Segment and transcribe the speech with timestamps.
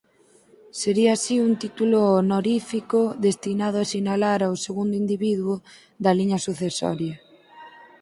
[0.81, 5.55] Sería así un título honorífico destinado a sinalar ao segundo individuo
[6.03, 7.15] da liña sucesoria.